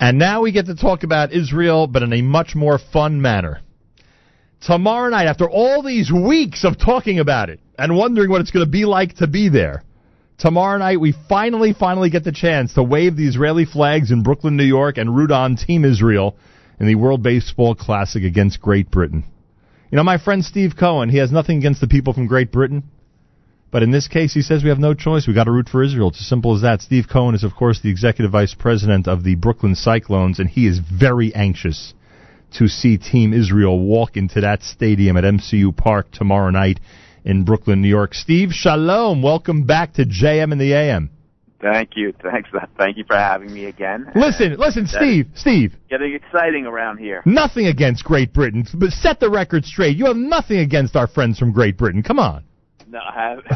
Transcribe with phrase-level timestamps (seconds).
[0.00, 3.60] And now we get to talk about Israel, but in a much more fun manner.
[4.60, 8.66] Tomorrow night, after all these weeks of talking about it and wondering what it's going
[8.66, 9.82] to be like to be there,
[10.36, 14.56] tomorrow night we finally, finally get the chance to wave the Israeli flags in Brooklyn,
[14.56, 16.36] New York, and root on Team Israel
[16.80, 19.24] in the World Baseball Classic against Great Britain.
[19.90, 22.84] You know, my friend Steve Cohen, he has nothing against the people from Great Britain.
[23.70, 25.26] But in this case, he says we have no choice.
[25.26, 26.08] We've got to root for Israel.
[26.08, 26.80] It's as simple as that.
[26.80, 30.66] Steve Cohen is, of course, the executive vice president of the Brooklyn Cyclones, and he
[30.66, 31.92] is very anxious
[32.54, 36.80] to see Team Israel walk into that stadium at MCU Park tomorrow night
[37.24, 38.14] in Brooklyn, New York.
[38.14, 39.22] Steve, shalom.
[39.22, 41.10] Welcome back to JM in the AM.
[41.60, 42.14] Thank you.
[42.22, 42.48] Thanks.
[42.78, 44.10] Thank you for having me again.
[44.14, 45.74] Listen, listen, Steve, Steve.
[45.90, 47.20] Getting exciting around here.
[47.26, 49.96] Nothing against Great Britain, but set the record straight.
[49.96, 52.02] You have nothing against our friends from Great Britain.
[52.02, 52.44] Come on.
[52.90, 53.00] No,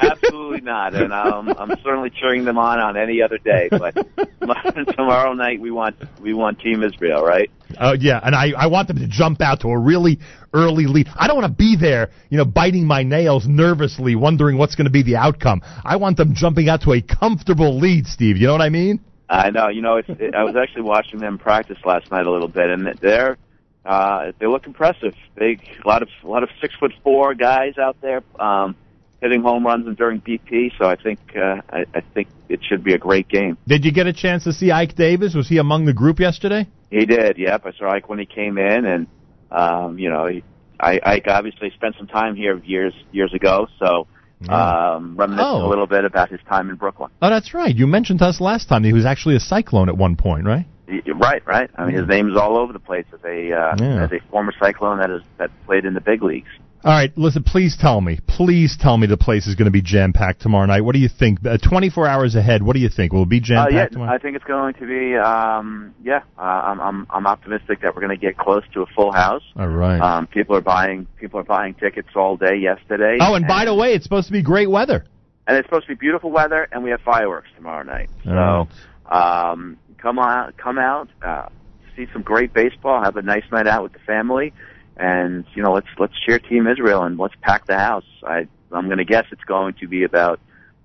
[0.00, 3.68] absolutely not, and um, I'm certainly cheering them on on any other day.
[3.70, 3.94] But
[4.96, 7.50] tomorrow night we want we want Team Israel, right?
[7.80, 10.18] Oh uh, yeah, and I I want them to jump out to a really
[10.52, 11.08] early lead.
[11.16, 14.86] I don't want to be there, you know, biting my nails nervously, wondering what's going
[14.86, 15.62] to be the outcome.
[15.84, 18.36] I want them jumping out to a comfortable lead, Steve.
[18.36, 19.00] You know what I mean?
[19.30, 19.68] I know.
[19.68, 22.68] You know, it's, it, I was actually watching them practice last night a little bit,
[22.68, 23.38] and they're
[23.86, 25.14] uh, they look impressive.
[25.34, 28.22] Big, a lot of a lot of six foot four guys out there.
[28.38, 28.76] Um,
[29.24, 30.72] hitting home runs and during BP.
[30.78, 33.56] So I think uh, I, I think it should be a great game.
[33.66, 35.34] Did you get a chance to see Ike Davis?
[35.34, 36.68] Was he among the group yesterday?
[36.90, 37.38] He did.
[37.38, 39.06] Yep, I saw Ike when he came in, and
[39.50, 40.44] um, you know, he,
[40.78, 44.06] I, Ike obviously spent some time here years years ago, so.
[44.46, 45.66] Um, reminiscing oh.
[45.66, 47.10] a little bit about his time in Brooklyn.
[47.22, 47.74] Oh, that's right.
[47.74, 50.66] You mentioned to us last time he was actually a Cyclone at one point, right?
[50.86, 51.70] Right, right.
[51.76, 54.04] I mean, his name is all over the place as a uh, yeah.
[54.04, 56.50] as a former Cyclone that is that played in the big leagues.
[56.84, 57.42] All right, listen.
[57.42, 58.20] Please tell me.
[58.28, 60.82] Please tell me the place is going to be jam packed tomorrow night.
[60.82, 61.38] What do you think?
[61.44, 62.62] Uh, Twenty four hours ahead.
[62.62, 63.14] What do you think?
[63.14, 64.14] Will it be jam packed uh, yeah, tomorrow?
[64.14, 65.16] I think it's going to be.
[65.16, 68.86] Um, yeah, uh, I'm, I'm I'm optimistic that we're going to get close to a
[68.94, 69.42] full house.
[69.56, 69.98] All right.
[69.98, 73.16] Um, people are buying people are buying tickets all day yesterday.
[73.18, 75.06] Oh, and, and by the way, it's supposed to be great weather.
[75.46, 78.10] And it's supposed to be beautiful weather, and we have fireworks tomorrow night.
[78.24, 78.68] So,
[79.10, 81.48] um, come on, come out, uh,
[81.96, 84.52] see some great baseball, have a nice night out with the family
[84.96, 88.04] and you know let's let's cheer Team Israel and let's pack the house.
[88.22, 90.40] I I'm going to guess it's going to be about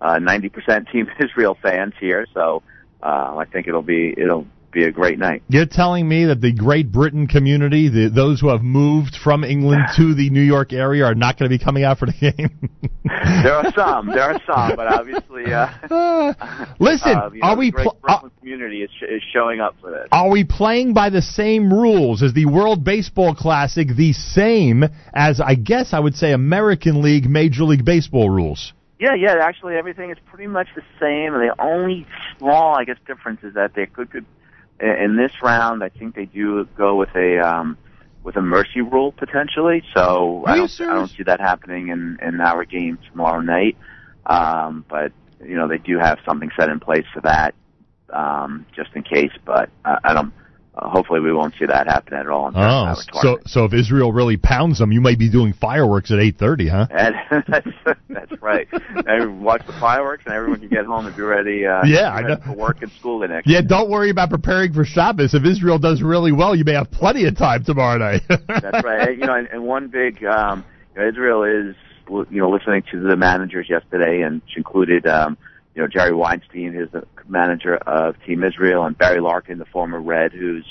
[0.00, 2.62] uh, 90% Team Israel fans here, so
[3.02, 5.42] uh, I think it'll be it'll be a great night.
[5.48, 9.84] You're telling me that the Great Britain community, the, those who have moved from England
[9.96, 12.70] to the New York area, are not going to be coming out for the game?
[13.04, 16.34] there are some, there are some, but obviously, uh,
[16.80, 17.70] listen, uh, you know, are we?
[17.70, 20.08] Brooklyn uh, community is, is showing up for this.
[20.10, 22.22] Are we playing by the same rules?
[22.24, 27.28] as the World Baseball Classic the same as I guess I would say American League,
[27.28, 28.72] Major League Baseball rules?
[28.98, 29.34] Yeah, yeah.
[29.40, 31.32] Actually, everything is pretty much the same.
[31.34, 32.06] The only
[32.38, 34.24] small, I guess, difference is that they could could
[34.80, 37.76] in this round, I think they do go with a um,
[38.22, 39.82] with a mercy rule potentially.
[39.94, 43.76] So I don't I don't see that happening in in our game tomorrow night.
[44.26, 45.12] Um, but
[45.44, 47.54] you know they do have something set in place for that
[48.12, 49.32] um, just in case.
[49.44, 50.32] But I, I don't
[50.76, 52.48] uh, hopefully we won't see that happen at all.
[52.48, 56.18] In oh, so so if Israel really pounds them, you might be doing fireworks at
[56.18, 56.88] eight thirty, huh?
[56.90, 57.14] And
[57.48, 57.68] that's
[58.08, 58.66] that's right.
[59.06, 61.64] and watch the fireworks, and everyone can get home and be ready.
[61.64, 62.36] Uh, yeah, I know.
[62.44, 63.46] For work and school the next.
[63.46, 63.68] Yeah, day.
[63.68, 65.34] don't worry about preparing for Shabbos.
[65.34, 68.22] If Israel does really well, you may have plenty of time tomorrow night.
[68.28, 69.16] that's right.
[69.16, 70.64] You know, and, and one big um,
[70.96, 71.76] you know, Israel is
[72.08, 75.06] you know listening to the managers yesterday, and included.
[75.06, 75.38] Um,
[75.74, 80.00] you know, Jerry Weinstein, who's the manager of Team Israel, and Barry Larkin, the former
[80.00, 80.66] Red, who's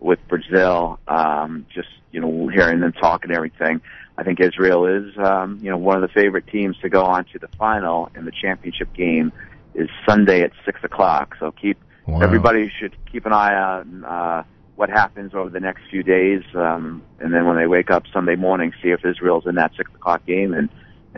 [0.00, 0.98] with Brazil.
[1.06, 3.80] Um, just you know, hearing them talk and everything.
[4.16, 7.24] I think Israel is, um, you know, one of the favorite teams to go on
[7.32, 9.32] to the final, and the championship game
[9.74, 11.36] is Sunday at six o'clock.
[11.38, 12.20] So keep wow.
[12.20, 14.42] everybody should keep an eye on uh,
[14.74, 18.36] what happens over the next few days, um, and then when they wake up Sunday
[18.36, 20.68] morning, see if Israel's in that six o'clock game and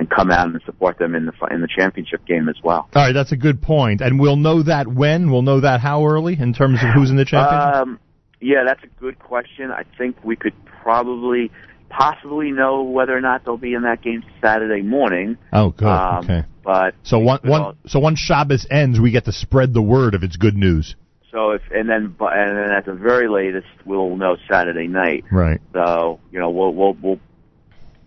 [0.00, 2.88] and come out and support them in the in the championship game as well.
[2.94, 4.00] All right, that's a good point.
[4.00, 7.16] and we'll know that when we'll know that how early in terms of who's in
[7.16, 7.82] the championship.
[7.82, 8.00] Um,
[8.40, 9.70] yeah, that's a good question.
[9.70, 11.52] I think we could probably
[11.90, 15.36] possibly know whether or not they'll be in that game Saturday morning.
[15.52, 15.86] Oh, good.
[15.86, 16.44] Um, okay.
[16.64, 20.22] But so one, one so once Shabbos ends, we get to spread the word if
[20.22, 20.96] it's good news.
[21.30, 25.24] So if and then and then at the very latest, we'll know Saturday night.
[25.30, 25.60] Right.
[25.74, 27.20] So you know we'll we'll we'll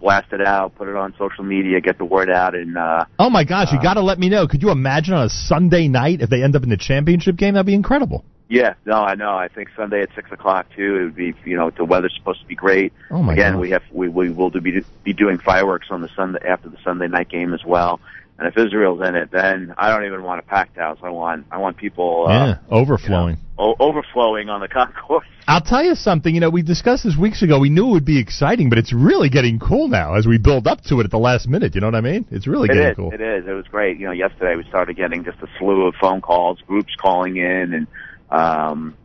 [0.04, 2.78] blast it out, put it on social media, get the word out, and.
[2.78, 4.48] uh Oh my gosh, you uh, got to let me know.
[4.48, 7.56] Could you imagine on a Sunday night if they end up in the championship game?
[7.56, 8.24] That'd be incredible.
[8.50, 9.32] Yeah, no, I know.
[9.32, 10.98] I think Sunday at six o'clock too.
[10.98, 12.94] It would be, you know, the weather's supposed to be great.
[13.10, 13.62] Oh my Again, gosh.
[13.62, 17.08] we have we we will be be doing fireworks on the Sunday after the Sunday
[17.08, 18.00] night game as well.
[18.38, 21.00] And if Israel's in it, then I don't even want a packed house.
[21.02, 23.38] I want I want people uh, yeah, overflowing.
[23.38, 25.26] You know, o- overflowing on the concourse.
[25.48, 26.34] I'll tell you something.
[26.34, 27.60] You know, we discussed this weeks ago.
[27.60, 30.68] We knew it would be exciting, but it's really getting cool now as we build
[30.68, 31.76] up to it at the last minute.
[31.76, 32.26] You know what I mean?
[32.32, 33.12] It's really it getting is, cool.
[33.12, 33.46] It is.
[33.46, 34.00] It was great.
[34.00, 37.74] You know, yesterday we started getting just a slew of phone calls, groups calling in,
[37.74, 37.88] and
[38.30, 38.96] um,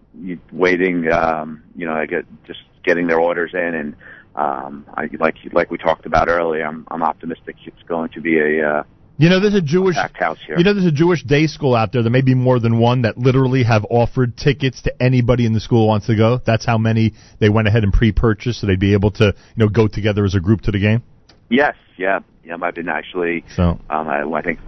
[0.52, 1.10] waiting.
[1.10, 3.96] Um, you know, I get just getting their orders in, and
[4.36, 6.64] um, I like like we talked about earlier.
[6.64, 8.82] I'm I'm optimistic it's going to be a uh,
[9.18, 10.56] you know, there's a Jewish house here.
[10.56, 12.02] You know, there's a Jewish day school out there.
[12.02, 15.60] There may be more than one that literally have offered tickets to anybody in the
[15.60, 16.40] school who wants to go.
[16.46, 19.68] That's how many they went ahead and pre-purchased, so they'd be able to, you know,
[19.68, 21.02] go together as a group to the game.
[21.50, 22.56] Yes, yeah, yeah.
[22.62, 23.44] I've been actually.
[23.56, 24.60] So um, I, I think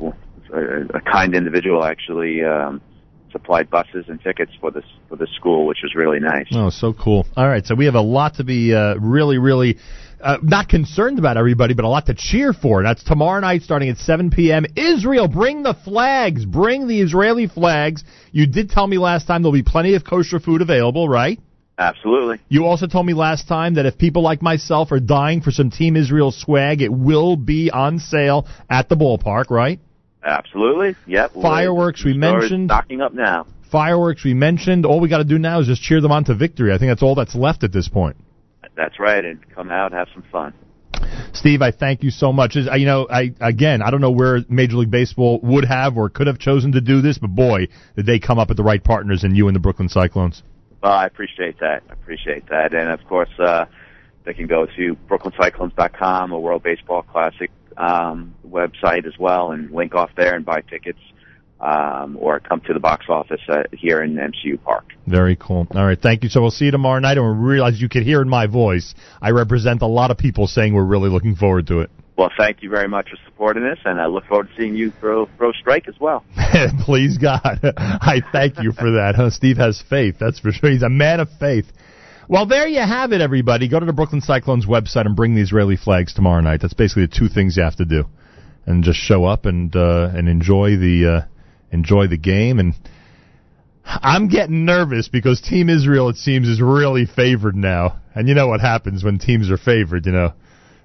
[0.52, 2.80] a, a kind individual actually um,
[3.32, 6.46] supplied buses and tickets for this for the school, which was really nice.
[6.52, 7.26] Oh, so cool!
[7.36, 9.78] All right, so we have a lot to be uh, really, really
[10.20, 12.82] uh, not concerned about everybody, but a lot to cheer for.
[12.82, 14.66] That's tomorrow night starting at 7 p.m.
[14.76, 16.44] Israel, bring the flags.
[16.44, 18.04] Bring the Israeli flags.
[18.32, 21.38] You did tell me last time there'll be plenty of kosher food available, right?
[21.78, 22.38] Absolutely.
[22.50, 25.70] You also told me last time that if people like myself are dying for some
[25.70, 29.80] Team Israel swag, it will be on sale at the ballpark, right?
[30.24, 30.96] Absolutely.
[31.06, 31.32] Yep.
[31.32, 32.68] Fireworks we mentioned.
[32.68, 33.46] Stocking up now.
[33.70, 34.84] Fireworks we mentioned.
[34.84, 36.72] All we got to do now is just cheer them on to victory.
[36.72, 38.16] I think that's all that's left at this point.
[38.76, 40.54] That's right, and come out and have some fun.
[41.32, 42.56] Steve, I thank you so much.
[42.56, 46.26] You know, I again, I don't know where Major League Baseball would have or could
[46.26, 49.24] have chosen to do this, but boy, did they come up with the right partners
[49.24, 50.42] in you and the Brooklyn Cyclones.
[50.82, 51.82] Well, I appreciate that.
[51.88, 53.66] I appreciate that, and of course, uh,
[54.24, 59.94] they can go to BrooklynCyclones.com a World Baseball Classic um, website as well, and link
[59.94, 60.98] off there and buy tickets
[61.60, 64.92] um, or come to the box office uh, here in MCU Park.
[65.06, 65.66] Very cool.
[65.74, 66.28] All right, thank you.
[66.28, 68.94] So we'll see you tomorrow night, and we realize you can hear in my voice,
[69.20, 71.90] I represent a lot of people saying we're really looking forward to it.
[72.16, 74.90] Well, thank you very much for supporting this, and I look forward to seeing you
[75.00, 76.22] throw throw strike as well.
[76.80, 79.14] Please God, I thank you for that.
[79.16, 79.30] Huh?
[79.30, 80.16] Steve has faith.
[80.20, 80.70] That's for sure.
[80.70, 81.72] He's a man of faith.
[82.30, 83.66] Well, there you have it, everybody.
[83.66, 86.60] Go to the Brooklyn Cyclones website and bring the Israeli flags tomorrow night.
[86.62, 88.04] That's basically the two things you have to do,
[88.66, 91.24] and just show up and uh, and enjoy the.
[91.24, 91.26] Uh,
[91.72, 92.60] enjoy the game.
[92.60, 92.74] And
[93.84, 98.00] I'm getting nervous because Team Israel, it seems, is really favored now.
[98.14, 100.32] And you know what happens when teams are favored, you know.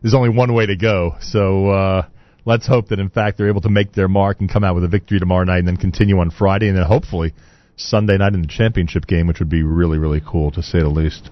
[0.02, 1.16] There's only one way to go.
[1.22, 2.08] So uh,
[2.44, 4.84] let's hope that, in fact, they're able to make their mark and come out with
[4.84, 7.34] a victory tomorrow night and then continue on Friday and then hopefully
[7.78, 10.90] Sunday night in the championship game, which would be really, really cool, to say the
[10.90, 11.30] least.